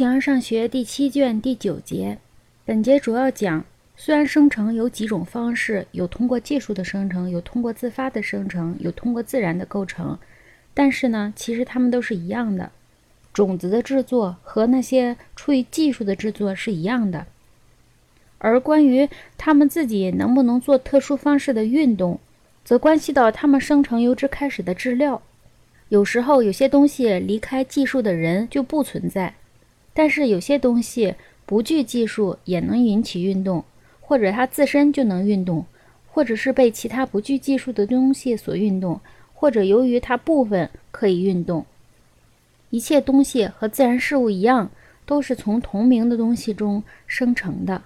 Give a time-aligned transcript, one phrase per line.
[0.00, 2.16] 形而上学第七卷第九节，
[2.64, 3.62] 本节主要讲，
[3.98, 10.18] 虽然生成有几种方式，有通过技术的生成，有通过自发的生成，有通过自然的构成，
[10.72, 12.70] 但是呢，其实它们都是一样的。
[13.34, 17.26] 种子的制作和那些出于技术的制作是一样的。
[18.38, 19.06] 而关于
[19.36, 22.18] 它们自己能不能做特殊方式的运动，
[22.64, 25.20] 则关系到它们生成由之开始的质料。
[25.90, 29.34] 有时候，有些东西离开技术的人就不存在。
[30.00, 31.14] 但是有些东西
[31.44, 33.62] 不具技术也能引起运动，
[34.00, 35.66] 或者它自身就能运动，
[36.08, 38.98] 或者是被其他不具技术的东西所运动，
[39.34, 41.66] 或者由于它部分可以运动。
[42.70, 44.70] 一切东西和自然事物一样，
[45.04, 47.82] 都是从同名的东西中生成的。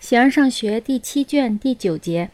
[0.00, 2.30] 形而上学第七卷第九节，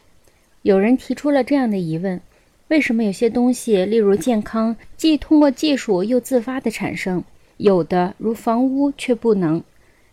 [0.62, 2.20] 有人提出了这样的疑问：
[2.68, 7.24] 为什么有些东西，例如健康，既通过技术又自发的产生？
[7.58, 9.62] 有的如房屋却不能，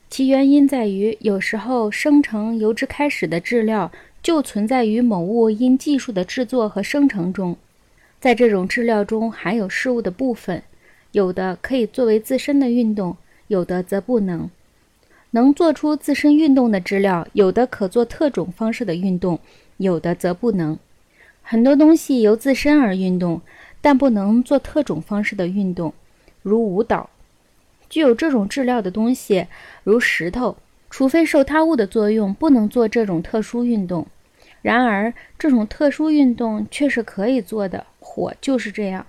[0.09, 7.57] 其原因在于，有时候生成由之开始的质料就存在于某物因技术的制作和生成中，
[8.19, 10.61] 在这种质料中含有事物的部分，
[11.13, 14.49] 有的可以作为自身的运动，有的则不能。
[15.31, 19.39] 能做出自身运动的质料，有的可做特种方式的运动，
[19.77, 20.77] 有的则不能。
[21.41, 23.41] 很多东西由自身而运动，
[23.79, 25.93] 但不能做特种方式的运动，
[26.43, 27.09] 如舞蹈。
[27.91, 29.47] 具有这种质料的东西，
[29.83, 30.55] 如石头，
[30.89, 34.07] 除非受他物的作用，不能做这种特殊运动。
[34.61, 37.85] 然而，这种特殊运动却是可以做的。
[37.99, 39.05] 火就是这样。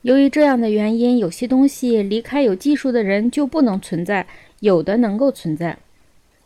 [0.00, 4.26] 由于这样的原因，有些东西离开有技术的人就不能存在，
[4.60, 5.76] 有的能够存在。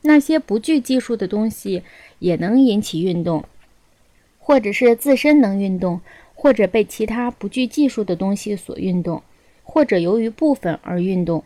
[0.00, 1.84] 那些不具技术的东西
[2.18, 3.44] 也能引起运动，
[4.40, 6.00] 或者是自身能运动，
[6.34, 9.22] 或者被其他不具技术的东西所运动，
[9.62, 11.44] 或者由于部分而运动。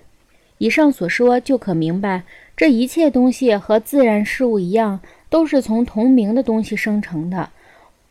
[0.58, 2.22] 以上所说就可明白，
[2.56, 7.50] 这一切东西和自然事物一样，都是从同名的东西生成的，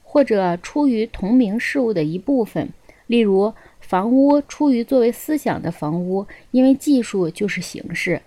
[0.03, 2.70] 或者出于同名事物的一部分。
[3.08, 8.22] 例如，房屋出于作为思想的房屋，因为技术就是形式，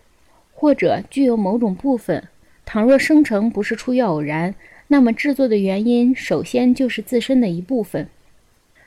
[0.52, 2.28] 或者具有某种部分。
[2.64, 4.54] 倘若生成不是出于偶然，
[4.88, 8.08] 那么制作的原因首先就是自身的一部分。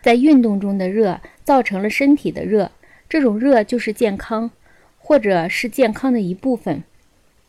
[0.02, 2.72] 在运动中的热造成了身体的热，
[3.10, 4.52] 这种热就是健康。
[5.12, 6.86] 或者是健康的一部分，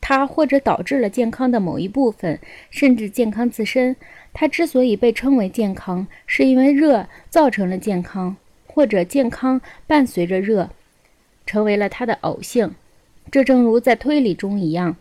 [0.01, 2.37] 它或者导致了健康的某一部分，
[2.69, 3.95] 甚至健康自身。
[4.33, 8.35] 它之所以被称为健康，是因为热造成了健康，
[8.67, 10.71] 或者健康伴随着热，
[11.45, 12.75] 成为了它的偶性。
[13.31, 14.97] 这正如在推理中一样，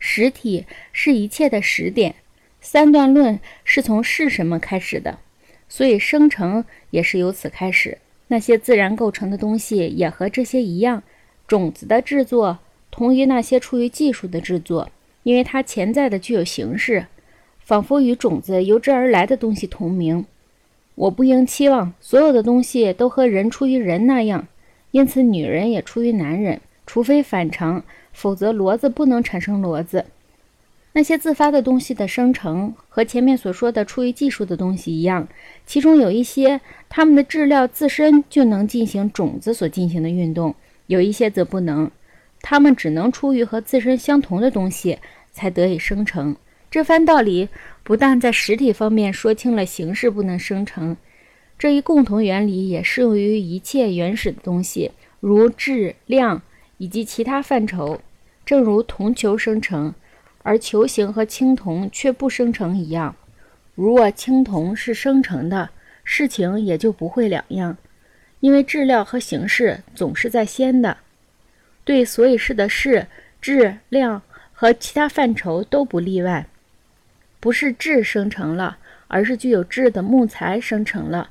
[0.00, 2.16] 实体是一切的实点。
[2.60, 5.20] 三段论是从是什么开始的，
[5.68, 7.98] 所以生成也是由此开始。
[8.26, 11.04] 那些自然构成的东西也和这些一样。
[11.46, 12.58] 种子的制作
[12.90, 14.90] 同于那些出于技术的制作，
[15.22, 17.06] 因为它潜在的具有形式，
[17.60, 20.24] 仿佛与种子由之而来的东西同名。
[20.94, 24.46] 我不应期望所有的东西都和人出于人那样，
[24.92, 30.06] 因此女人也出于男人，除非反常，否则骡子不能产生骡子。
[30.92, 35.26] 那些自发的东西的生成和前面所说的出于技术的东西一样，
[35.66, 40.54] 其中有一些它们的质料自身就能进行种子所进行的运动。
[40.86, 41.90] 有一些则不能，
[42.42, 44.98] 它们只能出于和自身相同的东西
[45.32, 46.36] 才得以生成。
[46.70, 47.48] 这番道理
[47.82, 50.96] 不但在实体方面说清了形式不能生成，
[51.58, 54.90] 这一共同原理也适用于一切原始的东西，
[55.20, 56.42] 如质、量
[56.78, 58.00] 以及其他范畴。
[58.44, 59.94] 正如铜球生成，
[60.42, 63.14] 而球形和青铜却不生成一样。
[63.74, 65.70] 如若青铜是生成的，
[66.02, 67.78] 事情也就不会两样。
[68.44, 70.98] 因为质料和形式总是在先的，
[71.82, 73.06] 对所以是的是
[73.40, 74.20] 质量
[74.52, 76.46] 和其他范畴都不例外。
[77.40, 78.76] 不是质生成了，
[79.08, 81.30] 而是具有质的木材生成了，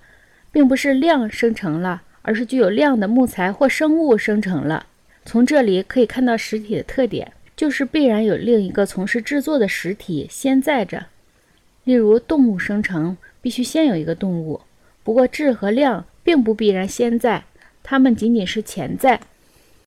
[0.52, 4.88] 并不是量生成了，而是具有量的木材或生物生成了。
[5.23, 11.05] 从这里可以看到实体的特点，就是必然有另一个从事制作的实体先在着。
[11.84, 14.61] 例如动物生成，必须先有一个动物。
[15.03, 16.08] 不过质和量。
[16.23, 17.43] 并不必然先在，
[17.84, 19.20] 他们仅仅是潜在。